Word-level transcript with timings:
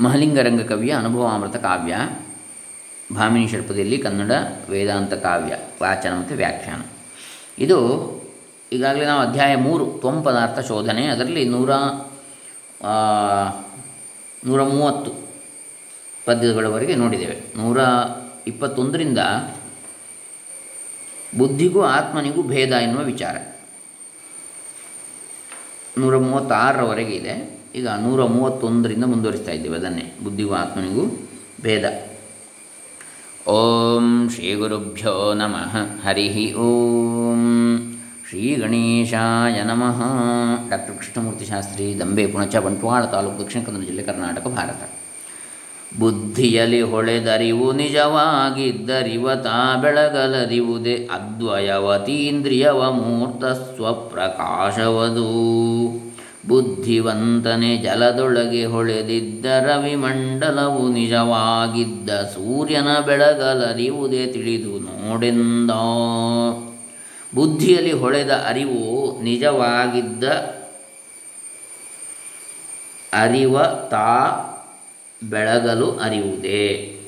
ಮಹಲಿಂಗರಂಗ 0.00 0.62
ಕವಿಯ 0.62 0.92
ಅನುಭವಾಮೃತ 0.92 1.56
ಕಾವ್ಯ. 1.56 1.96
ಭಾಮಿನಿ 3.14 3.48
ಶರ್ಪದಲ್ಲಿ 3.48 3.98
ಕನ್ನಡ 3.98 4.32
ವೇದಾಂತ 4.68 5.14
ಕಾವ್ಯ, 5.14 5.56
ವಾಚನ 5.82 6.12
ಮತ್ತು 6.12 6.34
ವ್ಯಾಖ್ಯಾನ. 6.34 6.80
ಇದು 7.58 7.78
ಈಗಾಗಲೇ 8.72 9.04
ನಾವು 9.04 9.28
ಅಧ್ಯಾಯ 9.28 9.56
ಮೂರು, 9.56 9.86
ತ್ವಂ 9.86 10.22
ಪದಾರ್ಥ 10.22 10.58
ಶೋಧನೆ. 10.58 11.06
ಅದರಲ್ಲಿ 11.06 11.48
ನೂರ 11.48 11.70
ನೂರ 14.46 14.62
ಮೂವತ್ತು 14.62 15.12
ಪದ್ಯಗಳವರೆಗೆ 16.24 16.94
ನೋಡಿದ್ದೇವೆ. 16.94 17.52
ನೂರ 17.56 17.80
ಇಪ್ಪತ್ತೊಂದರಿಂದ 18.46 19.18
ಬುದ್ಧಿಗೂ 21.38 21.82
ಆತ್ಮನಿಗೂ 21.82 22.42
ಭೇದ 22.42 22.72
ಎನ್ನುವ 22.72 23.02
ವಿಚಾರ. 23.02 23.36
ನೂರ 25.98 26.16
ಮೂವತ್ತಾರರವರೆಗೆ 26.18 27.12
ಇದೆ. 27.12 27.55
ಈಗ 27.74 27.88
ನೂರ 27.88 28.24
ಮೂವತ್ತೊಂದರಿಂದ 28.24 29.04
ಮುಂದುವರಿಸ್ತಾ 29.04 29.52
ಇದ್ದೇವೆ 29.52 29.76
ಅದನ್ನೇ. 29.76 30.14
ಬುದ್ಧಿಗೂ 30.24 30.54
ಆತ್ಮನಿಗೂ 30.54 31.28
ಭೇದ. 31.62 31.84
ಓಂ 33.48 34.28
ಶ್ರೀ 34.34 34.54
ಗುರುಭ್ಯೋ 34.54 35.34
ನಮಃ. 35.34 36.06
ಹರಿ 36.06 36.54
ಓಂ. 36.54 37.92
ಶ್ರೀ 38.28 38.54
ಗಣೇಶಾಯ 38.54 39.62
ನಮಃ. 39.62 40.02
ಡಾಕ್ಟರ್ 40.70 40.96
ಕೃಷ್ಣಮೂರ್ತಿ 40.96 41.44
ಶಾಸ್ತ್ರಿ, 41.44 42.00
ದಂಬೆ, 42.00 42.26
ಪುಣಚ, 42.26 42.56
ಬಂಟ್ವಾಳ 42.56 43.04
ತಾಲೂಕು, 43.04 43.42
ದಕ್ಷಿಣ 43.42 43.62
ಕನ್ನಡ 43.62 43.84
ಜಿಲ್ಲೆ 43.84 44.02
ಕರ್ನಾಟಕ, 44.02 44.46
ಭಾರತ. 44.46 44.90
ಬುದ್ಧಿಯಲಿ 45.98 46.80
ಹೊಳೆದರಿವು 46.80 47.72
ನಿಜವಾಗಿದ್ದರಿವ 47.72 49.34
ತಾ 49.34 49.76
ಬೆಳಗಲರಿವುದೇ 49.76 51.08
ಅದ್ವಯವತೀಂದ್ರಿಯವ 51.12 52.90
ಮೂರ್ತ 52.90 53.44
ಸ್ವಪ್ರಕಾಶವದು. 53.44 55.26
ಬುದ್ಧಿವಂತನೆ 56.48 57.76
ಜಲದೊಳಗೆ 57.76 58.64
ಹೊಳೆದಿದ್ದ 58.64 59.46
ರವಿಮಂಡಲವು 59.46 60.88
ನಿಜವಾಗಿದ್ದ 60.88 62.10
ಸೂರ್ಯನ 62.10 63.00
ಬೆಳಗಲರಿವುದೇ 63.00 64.26
ತಿಳಿದು 64.26 64.78
ನೋಡೆಂದ. 64.78 65.70
ಬುದ್ಧಿಯಲ್ಲಿ 67.34 67.92
ಹೊಳೆದ 67.92 68.30
ಅರಿವು 68.30 69.22
ನಿಜವಾಗಿದ್ದ 69.22 70.24
ಅರಿವ 73.12 73.62
ತಾ 73.64 74.36
ಬೆಳಗಲು 75.22 75.90
ಅರಿವುದೇ. 75.92 77.00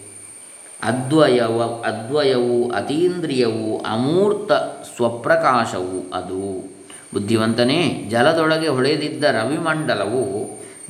ಅದ್ವಯವ, 0.82 1.82
ಅದ್ವಯವು, 1.86 2.70
ಅತೀಂದ್ರಿಯವು, 2.70 3.78
ಅಮೂರ್ತ 3.78 4.52
ಸ್ವಪ್ರಕಾಶವು 4.96 6.14
ಅದು. 6.14 6.77
ಬುದ್ಧಿವಂತನೇ, 7.14 8.06
ಜಲದೊಳಗೆ 8.10 8.68
ಹೊಳೆದಿದ್ದ 8.68 9.24
ರವಿಮಂಡಲವು 9.24 10.22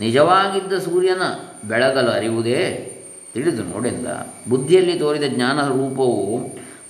ನಿಜವಾಗಿದ್ದ 0.00 0.72
ಸೂರ್ಯನ 0.72 1.22
ಬೆಳಗಲು 1.68 2.10
ಅರಿವುದೇ 2.10 2.84
ತಿಳಿದು 3.34 3.62
ನೋಡೆಂದ. 3.62 4.06
ಬುದ್ಧಿಯಲ್ಲಿ 4.48 4.98
ತೋರಿದ 4.98 5.22
ಜ್ಞಾನ 5.28 5.66
ರೂಪವು 5.66 6.40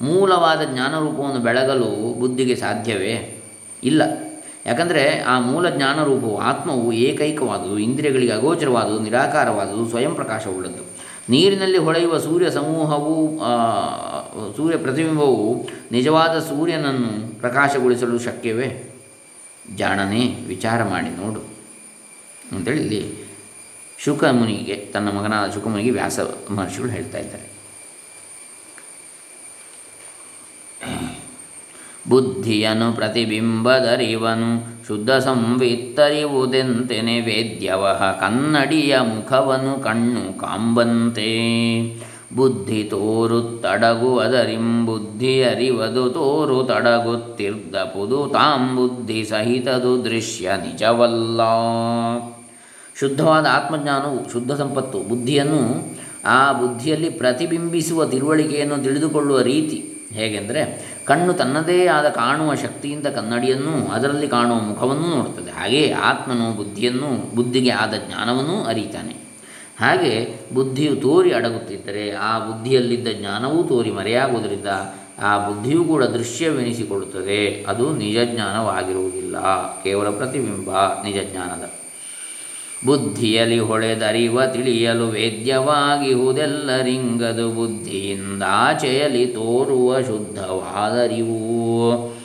ಮೂಲವಾದ 0.02 0.60
ಜ್ಞಾನ 0.72 0.98
ರೂಪವನ್ನು 0.98 1.40
ಬೆಳಗಲು 1.40 2.20
ಬುದ್ಧಿಗೆ 2.20 2.56
ಸಾಧ್ಯವೇ? 2.56 3.42
ಇಲ್ಲ. 3.84 4.02
ಯಾಕಂದರೆ 4.66 5.20
ಆ 5.20 5.40
ಮೂಲ 5.40 5.68
ಜ್ಞಾನರೂಪವು 5.68 6.38
ಆತ್ಮವು 6.38 6.92
ಏಕೈಕವಾದುದು, 6.92 7.78
ಇಂದ್ರಿಯಗಳಿಗೆ 7.78 8.32
ಅಗೋಚರವಾದುದು, 8.32 8.98
ನಿರಾಕಾರವಾದುದು, 8.98 9.88
ಸ್ವಯಂ 9.88 10.14
ಪ್ರಕಾಶವುಳ್ಳದ್ದು. 10.14 10.82
ನೀರಿನಲ್ಲಿ 11.30 11.78
ಹೊಳೆಯುವ 11.78 12.18
ಸೂರ್ಯ 12.18 12.50
ಸಮೂಹವು 12.50 13.38
ಸೂರ್ಯ 14.56 14.76
ಪ್ರತಿಬಿಂಬವು 14.76 15.68
ನಿಜವಾದ 15.92 16.38
ಸೂರ್ಯನನ್ನು 16.38 17.40
ಪ್ರಕಾಶಗೊಳಿಸಲು 17.40 18.18
ಶಕ್ಯವೇ? 18.18 18.87
ಜಾಣನೇ 19.76 20.38
ವಿಚಾರ 20.46 20.84
ಮಾಡಿ 20.84 21.16
ನೋಡು. 21.16 21.48
ಅಂತೇಳಿ 22.56 22.80
ಇಲ್ಲಿ 22.80 23.24
ಶುಕಮುನಿಗೆ 23.98 24.74
ತನ್ನ 24.74 25.10
ಮಗನಾದ 25.10 25.50
ಶುಕಮುನಿಗೆ 25.50 25.90
ವ್ಯಾಸ 25.90 26.20
ಮಹರ್ಷಿಗಳು 26.50 26.90
ಹೇಳ್ತಾ 26.90 27.18
ಇದ್ದಾರೆ. 27.18 27.58
ಬುದ್ಧಿಯನು 32.08 32.92
ಪ್ರತಿಬಿಂಬದರಿವನು, 32.92 34.86
ಶುದ್ಧ 34.86 35.10
ಸಂವಿತ್ತರಿವುದೆಂತೆನೆ 35.10 37.20
ವೇದ್ಯವಹ, 37.20 38.20
ಕನ್ನಡಿಯ 38.20 38.98
ಮುಖವನು 38.98 39.84
ಕಣ್ಣು 39.84 40.38
ಕಾಂಬಂತೆ. 40.38 41.38
ಬುದ್ಧಿ 42.36 42.84
ತೋರು 42.84 43.42
ತಡಗು 43.42 44.20
ಬುದ್ಧಿ 44.86 45.44
ಅರಿವದು 45.44 46.10
ತೋರು 46.10 46.64
ತಡಗುತ್ತಿರ್ದಪುದು 46.64 48.30
ತಾಂ 48.32 48.76
ಬುದ್ಧಿ 48.76 49.24
ಸಹಿತದು 49.24 50.04
ದೃಶ್ಯ 50.04 50.50
ನಿಜವಲ್ಲ. 50.56 51.40
ಶುದ್ಧವಾದ 53.00 53.46
ಆತ್ಮಜ್ಞಾನವು, 53.50 54.32
ಶುದ್ಧ 54.32 54.52
ಸಂಪತ್ತು, 54.52 54.98
ಬುದ್ಧಿಯನ್ನು 54.98 55.84
ಆ 56.24 56.52
ಬುದ್ಧಿಯಲ್ಲಿ 56.52 57.10
ಪ್ರತಿಬಿಂಬಿಸುವ 57.10 58.06
ತಿಳುವಳಿಕೆಯನ್ನು 58.06 58.78
ತಿಳಿದುಕೊಳ್ಳುವ 58.78 59.40
ರೀತಿ. 59.40 60.08
ಹೇಗೆಂದರೆ, 60.12 60.88
ಕಣ್ಣು 61.04 61.32
ತನ್ನದೇ 61.32 61.86
ಆದ 61.86 62.08
ಕಾಣುವ 62.08 62.54
ಶಕ್ತಿಯಿಂದ 62.54 63.06
ಕನ್ನಡಿಯನ್ನು 63.06 63.92
ಅದರಲ್ಲಿ 63.92 64.28
ಕಾಣುವ 64.28 64.60
ಮುಖವನ್ನು 64.60 65.16
ನೋಡುತ್ತದೆ. 65.16 65.50
ಹಾಗೆಯೇ 65.50 65.92
ಆತ್ಮನು 65.92 66.56
ಬುದ್ಧಿಯನ್ನು, 66.56 67.36
ಬುದ್ಧಿಗೆ 67.36 67.70
ಆದ 67.70 67.90
ಜ್ಞಾನವನ್ನು 67.90 68.64
ಅರಿತಾನೆ. 68.64 69.27
ಹಾಗೆ 69.80 70.38
ಬುದ್ಧಿಯು 70.54 70.96
ತೋರಿ 70.96 71.32
ಅಡಗುತ್ತಿದ್ದರೆ 71.32 72.10
ಆ 72.10 72.38
ಬುದ್ಧಿಯಲ್ಲಿದ್ದ 72.38 73.08
ಜ್ಞಾನವೂ 73.20 73.62
ತೋರಿ 73.62 73.90
ಮರೆಯಾಗುವುದರಿಂದ 73.90 74.66
ಆ 75.22 75.48
ಬುದ್ಧಿಯೂ 75.48 75.84
ಕೂಡ 75.84 76.04
ದೃಶ್ಯವೆನಿಸಿಕೊಳ್ಳುತ್ತದೆ. 76.04 77.64
ಅದು 77.68 77.92
ನಿಜ 77.92 78.16
ಜ್ಞಾನವಾಗಿರುವುದಿಲ್ಲ 78.24 79.36
ಕೇವಲ 79.82 80.10
ಪ್ರತಿಬಿಂಬ 80.10 81.02
ನಿಜ 81.02 81.16
ಜ್ಞಾನದ 81.30 81.70
ಬುದ್ಧಿಯಲ್ಲಿ 82.86 83.58
ಹೊಳೆದರಿವ 83.58 84.46
ತಿಳಿಯಲು 84.46 85.08
ವೇದ್ಯವಾಗಿಹುದೆಲ್ಲರಿಂಗದು 85.08 87.52
ಬುದ್ಧಿಯಿಂದಾಚೆಯಲಿ 87.52 89.26
ತೋರುವ 89.26 90.00
ಶುದ್ಧವಾದರಿವು. 90.00 92.17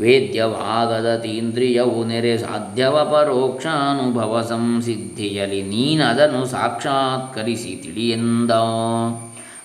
ವೇದ್ಯವಾಗದ 0.00 1.16
ತೀಂದ್ರಿಯವು 1.16 2.04
ನೆರೆ 2.04 2.38
ಸಾಧ್ಯವ 2.38 2.96
ಪರೋಕ್ಷಾನುಭವ 3.04 4.46
ಸಂಸಿದ್ಧಿಯಲಿ 4.48 5.62
ನೀನದನ್ನು 5.62 6.46
ಸಾಕ್ಷಾತ್ಕರಿಸಿ 6.46 7.80
ತಿಳಿಯೆಂದ 7.82 8.50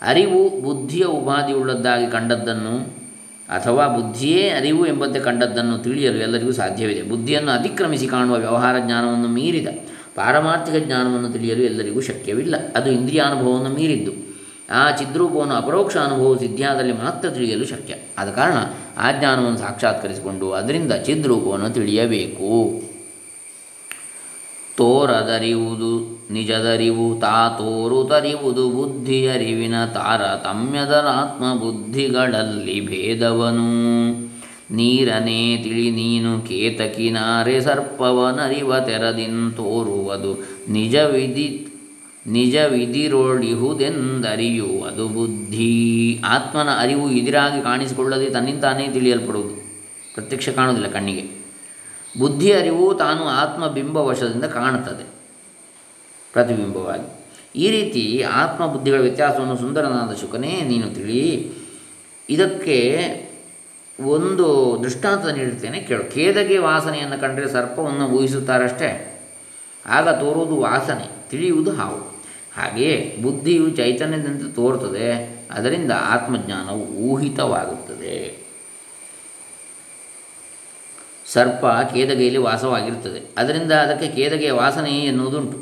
ಅರಿವು 0.01 0.61
ಬುದ್ಧಿಯ 0.61 1.03
ಉಪಾಧಿಯುಳ್ಳದ್ದಾಗಿ 1.03 2.11
ಕಂಡದ್ದನ್ನು 2.11 3.03
ಅಥವಾ 3.49 3.87
ಬುದ್ಧಿಯೇ 3.87 4.49
ಅರಿವು 4.49 4.85
ಎಂಬಂತೆ 4.85 5.19
ಕಂಡದ್ದನ್ನು 5.19 5.77
ತಿಳಿಯಲು 5.77 6.17
ಎಲ್ಲರಿಗೂ 6.17 6.51
ಸಾಧ್ಯವಿದೆ. 6.51 7.01
ಬುದ್ಧಿಯನ್ನು 7.01 7.51
ಅತಿಕ್ರಮಿಸಿ 7.51 8.07
ಕಾಣುವ 8.07 8.35
ವ್ಯವಹಾರ 8.35 8.75
ಜ್ಞಾನವನ್ನು 8.79 9.27
ಮೀರಿದ 9.27 9.67
ಪಾರಮಾರ್ಥಿಕ 10.15 10.83
ಜ್ಞಾನವನ್ನು 10.83 11.29
ತಿಳಿಯಲು 11.29 11.63
ಎಲ್ಲರಿಗೂ 11.63 12.01
ಶಕ್ಯವಿಲ್ಲ. 12.01 12.55
ಅದು 12.75 12.91
ಇಂದ್ರಿಯಾನುಭವವನ್ನು 12.91 13.69
ಮೀರಿದ್ದು. 13.69 14.11
ಆ 14.71 14.91
ಚಿದ್ರೂಪವನ್ನು 14.91 15.53
ಅಪರೋಕ್ಷ 15.53 15.97
ಅನುಭವ 15.97 16.37
ಸಿದ್ಧಿಯಾದಲ್ಲಿ 16.37 16.93
ಮಾತ್ರ 16.93 17.29
ತಿಳಿಯಲು 17.29 17.65
ಶಕ್ಯ. 17.65 17.93
ಆದ 18.17 18.29
ಕಾರಣ 18.29 18.55
ಆ 18.97 19.11
ಜ್ಞಾನವನ್ನು 19.11 19.59
ಸಾಕ್ಷಾತ್ಕರಿಸಿಕೊಂಡು 19.59 20.51
ಅದರಿಂದ 20.51 20.91
ಚಿದ್ರೂಪವನ್ನು 20.91 21.69
ತಿಳಿಯಬೇಕು. 21.69 22.81
ತೋರದರಿವುದು, 24.77 26.23
ನಿಜದರಿವು 26.31 27.19
ತಾ 27.19 27.49
ತೋರುತರಿವುದು 27.49 28.69
ಬುದ್ಧಿಯರಿವಿನ 28.69 29.85
ತಾರತಮ್ಯದರಾತ್ಮ 29.85 31.53
ಬುದ್ಧಿಗಳಲ್ಲಿ 31.53 32.87
ಭೇದವನು. 32.87 33.93
ನೀರನೇ 34.71 35.57
ತಿಳಿ 35.57 35.91
ನೀನು 35.91 36.41
ಕೇತಕಿನಾರೆ 36.41 37.61
ಸರ್ಪವನರಿವ 37.61 38.79
ತೆರದಿಂತೋರುವುದು 38.79 40.43
ನಿಜವಿಧಿ 40.71 41.72
ನಿಜವಿದಿರೋಳಿಹುದೆಂದರಿಯುವುದು 42.27 45.07
ಬುದ್ಧಿ. 45.07 46.21
ಆತ್ಮನ 46.25 46.69
ಅರಿವು 46.79 47.11
ಇದಿರಾಗಿ 47.11 47.63
ಕಾಣಿಸಿಕೊಳ್ಳದೆ 47.63 48.29
ತನ್ನಿಂತಾನೇ 48.29 48.87
ತಿಳಿಯಲ್ಪಡುವುದು. 48.87 49.83
ಪ್ರತ್ಯಕ್ಷ 50.13 50.49
ಕಾಣುವುದಿಲ್ಲ 50.49 50.91
ಕಣ್ಣಿಗೆ. 50.91 51.43
ಬುದ್ಧಿ 52.19 52.53
ಅರಿವು 52.53 52.93
ತಾನು 52.93 53.23
ಆತ್ಮಬಿಂಬವಶದಿಂದ 53.23 54.43
ಕಾಣುತ್ತದೆ. 54.43 55.07
ಪ್ರತಿಬಿಂಬವಾಗಿ. 56.33 57.23
ಈ 57.55 57.71
ರೀತಿ 57.71 58.21
ಆತ್ಮ 58.21 58.67
ಬುದ್ಧಿಗಳ 58.67 58.99
ವ್ಯತ್ಯಾಸವನ್ನು 58.99 59.57
ಸುಂದರನಾದ 59.57 60.15
ಶುಕನೇ 60.15 60.61
ನೀನು 60.61 60.95
ತಿಳಿ. 60.95 61.51
ಇದಕ್ಕೆ 62.29 63.03
ಒಂದು 64.05 64.77
ದೃಷ್ಟಾಂತ 64.83 65.25
ನೀಡುತ್ತೇನೆ 65.25 65.79
ಕೇಳು. 65.79 66.13
ಖೇದಗೆ 66.13 66.57
ವಾಸನೆಯನ್ನು 66.57 67.21
ಕಂಡರೆ 67.21 67.49
ಸರ್ಪವನ್ನು 67.49 68.07
ಊಹಿಸುತ್ತಾರಷ್ಟೇ. 68.07 69.09
ಆಗ 69.85 70.09
ತೋರುವುದು 70.09 70.55
ವಾಸನೆ, 70.55 71.29
ತಿಳಿಯುವುದು 71.29 71.71
ಹಾವು. 71.71 72.12
ಹಾಗೆಯೇ 72.57 73.17
ಬುದ್ಧಿಯು 73.21 73.69
ಚೈತನ್ಯದಂತೆ 73.69 74.55
ತೋರುತ್ತದೆ, 74.55 75.07
ಅದರಿಂದ 75.51 75.91
ಆತ್ಮಜ್ಞಾನವು 75.97 76.83
ಊಹಿತವಾಗುತ್ತದೆ. 77.09 78.43
ಸರ್ಪ 81.33 81.65
ಕೇದಗೆಯಲ್ಲಿ 81.65 82.37
ವಾಸವಾಗಿರುತ್ತದೆ, 82.37 83.35
ಅದರಿಂದ 83.37 83.71
ಅದಕ್ಕೆ 83.71 84.07
ಕೇದಗೆಯ 84.07 84.51
ವಾಸನೆ 84.51 84.99
ಎನ್ನುವುದುಂಟು. 84.99 85.57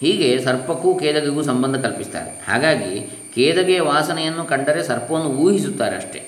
ಹೀಗೆ 0.00 0.44
ಸರ್ಪಕ್ಕೂ 0.44 0.94
ಕೇದಗೆಗೂ 0.94 1.42
ಸಂಬಂಧ 1.42 1.76
ಕಲ್ಪಿಸ್ತಾರೆ. 1.76 2.44
ಹಾಗಾಗಿ 2.48 3.00
ಕೇದಗೆಯ 3.34 3.80
ವಾಸನೆಯನ್ನು 3.80 4.44
ಕಂಡರೆ 4.44 4.82
ಸರ್ಪವನ್ನು 4.82 5.28
ಊಹಿಸುತ್ತಾರೆ 5.28 5.96
ಅಷ್ಟೇ. 5.96 6.22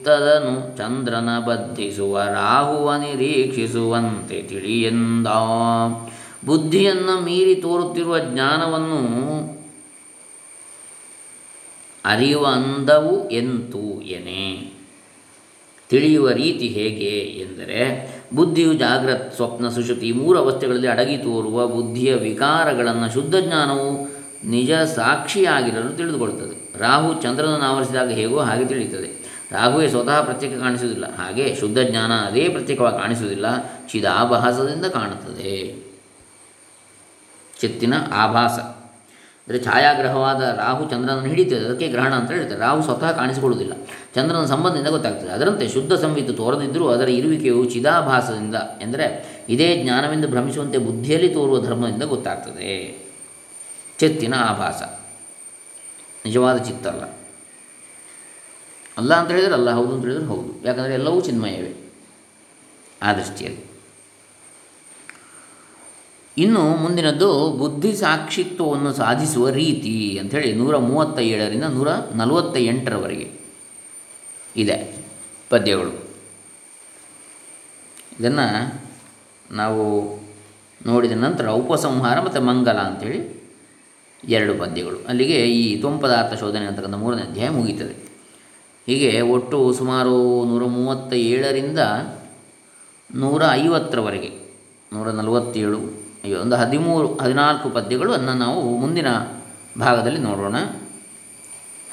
ಸಂಯುಕ್ತದನು 0.08 0.76
ಚಂದ್ರನ 0.76 1.38
ಬದ್ಧಿಸುವ, 1.38 2.22
ರಾಹುವ 2.22 2.94
ನಿರೀಕ್ಷಿಸುವಂತೆ 2.94 4.42
ತಿಳಿಯೆಂದ 4.42 5.26
ಬುದ್ಧಿಯನ್ನು 6.46 7.24
ಮೀರಿ 7.24 7.54
ತೋರುತ್ತಿರುವ 7.54 8.18
ಜ್ಞಾನವನ್ನು 8.18 9.02
ಅರಿಯುವ 12.04 12.46
ಅಂದವು 12.46 13.30
ಎಂತು 13.30 14.02
ಎನೆ. 14.02 14.72
ತಿಳಿಯುವ 15.88 16.30
ರೀತಿ 16.30 16.68
ಹೇಗೆ 16.68 17.18
ಎಂದರೆ, 17.18 18.10
ಬುದ್ಧಿಯು 18.34 18.72
ಜಾಗ್ರತ್ 18.72 19.36
ಸ್ವಪ್ನ 19.36 19.68
ಸುಶುತಿ 19.68 20.12
ಮೂರು 20.12 20.38
ಅವಸ್ಥೆಗಳಲ್ಲಿ 20.38 20.88
ಅಡಗಿ 20.88 21.16
ತೋರುವ 21.18 21.66
ಬುದ್ಧಿಯ 21.66 22.14
ವಿಕಾರಗಳನ್ನು 22.14 23.14
ಶುದ್ಧ 23.14 23.34
ಜ್ಞಾನವು 23.36 24.18
ನಿಜ 24.48 24.72
ಸಾಕ್ಷಿಯಾಗಿರಲು 24.72 25.96
ತಿಳಿದುಕೊಳ್ಳುತ್ತದೆ. 25.96 26.78
ರಾಹು 26.78 27.22
ಚಂದ್ರನನ್ನು 27.22 27.64
ಆವರಿಸಿದಾಗ 27.64 28.10
ಹೇಗೋ 28.10 28.38
ಹಾಗೆ 28.38 28.64
ತಿಳಿಯುತ್ತದೆ. 28.64 29.27
ರಾಹುವೇ 29.52 29.88
ಸ್ವತಃ 29.88 30.24
ಪ್ರತ್ಯೇಕ 30.24 30.58
ಕಾಣಿಸುವುದಿಲ್ಲ. 30.58 31.16
ಹಾಗೆ 31.16 31.56
ಶುದ್ಧ 31.60 31.78
ಜ್ಞಾನ 31.78 32.12
ಅದೇ 32.12 32.48
ಪ್ರತ್ಯೇಕವಾಗಿ 32.48 32.96
ಕಾಣಿಸುವುದಿಲ್ಲ. 32.96 33.46
ಚಿದಾಭಾಸದಿಂದ 33.88 34.86
ಕಾಣುತ್ತದೆ. 34.86 35.88
ಚಿತ್ತಿನ 37.60 37.94
ಆಭಾಸ. 38.12 38.58
ಅಂದರೆ 39.48 39.64
ಛಾಯಾಗ್ರಹವಾದ 39.64 40.42
ರಾಹು 40.42 40.90
ಚಂದ್ರನನ್ನು 40.90 41.28
ಹಿಡಿತದೆ 41.28 41.56
ಅದಕ್ಕೆ 41.56 41.88
ಗ್ರಹಣ 41.88 42.14
ಅಂತ 42.14 42.30
ಹೇಳ್ತಾರೆ. 42.30 42.60
ರಾಹು 42.60 42.82
ಸ್ವತಃ 42.82 43.12
ಕಾಣಿಸಿಕೊಳ್ಳುವುದಿಲ್ಲ. 43.12 43.84
ಚಂದ್ರನ 44.14 44.44
ಸಂಬಂಧದಿಂದ 44.44 44.88
ಗೊತ್ತಾಗ್ತದೆ. 44.88 45.28
ಅದರಂತೆ 45.28 45.68
ಶುದ್ಧ 45.68 45.92
ಸಂವಿತ್ತು 45.92 46.32
ತೋರದಿದ್ದರೂ 46.32 46.88
ಅದರ 46.88 47.08
ಇರುವಿಕೆಯು 47.08 47.64
ಚಿದಾಭಾಸದಿಂದ 47.64 48.54
ಎಂದರೆ 48.80 49.38
ಇದೇ 49.48 49.80
ಜ್ಞಾನವೆಂದು 49.82 50.28
ಭ್ರಮಿಸುವಂತೆ 50.28 50.78
ಬುದ್ಧಿಯಲ್ಲಿ 50.78 51.28
ತೋರುವ 51.28 51.66
ಧರ್ಮದಿಂದ 51.66 52.02
ಗೊತ್ತಾಗ್ತದೆ. 52.02 53.08
ಚಿತ್ತಿನ 53.98 54.34
ಆಭಾಸ. 54.34 54.82
ನಿಜವಾದ 56.26 56.56
ಚಿತ್ತಲ್ಲ. 56.56 57.27
ಅಲ್ಲ 58.98 59.14
ಅಂತ 59.14 59.30
ಹೇಳಿದರೆ 59.30 59.54
ಅಲ್ಲ, 59.54 59.70
ಹೌದು 59.70 59.94
ಅಂತ 59.94 60.04
ಹೇಳಿದರೆ 60.04 60.24
ಹೌದು. 60.24 60.66
ಯಾಕಂದರೆ 60.66 60.94
ಎಲ್ಲವೂ 60.94 61.20
ಚಿನ್ಮಯವೇ 61.20 61.90
ಆ 63.02 63.12
ದೃಷ್ಟಿಯಲ್ಲಿ. 63.12 63.68
ಇನ್ನು 66.36 66.76
ಮುಂದಿನದ್ದು 66.76 67.50
ಬುದ್ಧಿ 67.50 67.96
ಸಾಕ್ಷಿತ್ವವನ್ನು 67.96 68.92
ಸಾಧಿಸುವ 68.92 69.48
ರೀತಿ 69.48 70.18
ಅಂಥೇಳಿ 70.18 70.52
ನೂರ 70.52 70.76
ಮೂವತ್ತ 70.76 71.18
ಏಳರಿಂದ 71.18 71.64
ನೂರ 71.64 71.88
ನಲವತ್ತ 72.14 72.56
ಎಂಟರವರೆಗೆ 72.56 73.40
ಇದೆ 74.56 75.06
ಪದ್ಯಗಳು. 75.50 76.08
ಇದನ್ನು 78.20 78.46
ನಾವು 79.50 79.84
ನೋಡಿದ 80.86 81.12
ನಂತರ 81.12 81.48
ಉಪಸಂಹಾರ 81.48 82.20
ಮತ್ತು 82.20 82.40
ಮಂಗಲ 82.40 82.78
ಅಂಥೇಳಿ 82.78 83.20
ಎರಡು 84.24 84.54
ಪದ್ಯಗಳು. 84.54 85.06
ಅಲ್ಲಿಗೆ 85.08 85.38
ಈ 85.50 85.80
ತ್ವಂಪದಾರ್ಥ 85.80 86.40
ಶೋಧನೆ 86.40 86.64
ಅಂತಕ್ಕಂಥ 86.64 86.94
ಮೂರನೇ 86.94 87.22
ಅಧ್ಯಾಯ 87.22 87.48
ಮುಗೀತದೆ. 87.48 88.07
ಹೀಗೆ 88.88 89.20
ಒಟ್ಟು 89.20 89.72
ಸುಮಾರು 89.72 90.44
ನೂರ 90.44 90.64
ಮೂವತ್ತ 90.64 91.12
ಏಳರಿಂದ 91.12 91.78
ನೂರ 93.14 93.42
ಐವತ್ತರವರೆಗೆ 93.50 94.30
ನೂರ 94.92 95.10
ನಲವತ್ತೇಳು 95.10 95.78
ಅಯ್ಯೋ, 96.24 96.40
ಒಂದು 96.40 96.56
ಹದಿಮೂರು, 96.56 97.08
ಹದಿನಾಲ್ಕು 97.08 97.70
ಪದ್ಯಗಳು 97.70 98.12
ಅನ್ನು 98.12 98.34
ನಾವು 98.34 98.78
ಮುಂದಿನ 98.78 99.06
ಭಾಗದಲ್ಲಿ 99.78 100.18
ನೋಡೋಣ. 100.18 100.56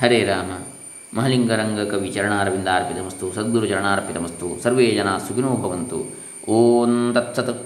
ಹರೇ 0.01 0.23
ರಾಮ. 0.23 0.63
ಮಹಲಿಂಗರಂಗ 1.17 1.79
ಕವಿ 1.79 2.09
ಚರಣಾರವಿಂದ 2.09 2.67
ಅರ್ಪಿತಮಸ್ತು, 2.73 3.33
ಸದ್ಗುರು 3.33 3.67
ಚರಣಾರ್ಪಿತಮಸ್ತು, 3.67 4.63
ಸರ್ವೇ 4.63 4.91
ಜನ 4.91 5.17
ಸುಖಿನೋ 5.17 5.47
ಭವಂತು. 5.47 6.15
ಓಂ 6.51 7.11
ತತ್ಸತ್ 7.13 7.64